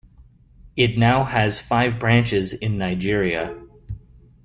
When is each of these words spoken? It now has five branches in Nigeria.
It 0.75 0.97
now 0.97 1.23
has 1.25 1.59
five 1.59 1.99
branches 1.99 2.53
in 2.53 2.79
Nigeria. 2.79 3.55